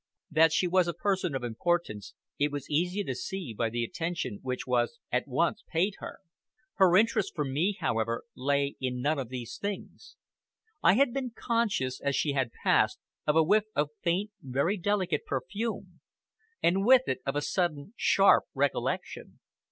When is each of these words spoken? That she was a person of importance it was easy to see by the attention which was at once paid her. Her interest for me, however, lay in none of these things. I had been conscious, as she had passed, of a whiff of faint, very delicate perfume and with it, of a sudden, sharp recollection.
That 0.31 0.51
she 0.51 0.67
was 0.67 0.87
a 0.87 0.95
person 0.95 1.35
of 1.35 1.43
importance 1.43 2.15
it 2.39 2.51
was 2.51 2.67
easy 2.71 3.03
to 3.03 3.13
see 3.13 3.53
by 3.55 3.69
the 3.69 3.83
attention 3.83 4.39
which 4.41 4.65
was 4.65 4.97
at 5.11 5.27
once 5.27 5.63
paid 5.71 5.93
her. 5.99 6.21
Her 6.77 6.97
interest 6.97 7.35
for 7.35 7.45
me, 7.45 7.77
however, 7.79 8.23
lay 8.35 8.77
in 8.81 8.99
none 9.01 9.19
of 9.19 9.29
these 9.29 9.59
things. 9.59 10.15
I 10.81 10.93
had 10.95 11.13
been 11.13 11.33
conscious, 11.35 12.01
as 12.03 12.15
she 12.15 12.31
had 12.31 12.49
passed, 12.63 12.97
of 13.27 13.35
a 13.35 13.43
whiff 13.43 13.65
of 13.75 13.91
faint, 14.01 14.31
very 14.41 14.75
delicate 14.75 15.23
perfume 15.23 15.99
and 16.63 16.83
with 16.83 17.03
it, 17.07 17.19
of 17.23 17.35
a 17.35 17.41
sudden, 17.43 17.93
sharp 17.95 18.45
recollection. 18.55 19.39